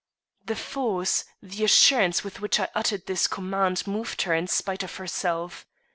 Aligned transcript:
The 0.45 0.55
force, 0.55 1.25
the 1.43 1.63
assurance 1.63 2.23
with 2.23 2.41
which 2.41 2.59
I 2.59 2.69
uttered 2.73 3.05
this 3.05 3.27
command 3.27 3.85
moved 3.85 4.23
her 4.23 4.33
in 4.33 4.47
spite 4.47 4.81
of 4.81 4.95
herself. 4.95 5.67